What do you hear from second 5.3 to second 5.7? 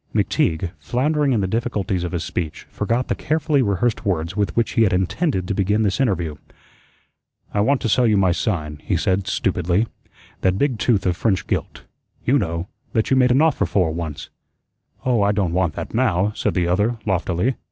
to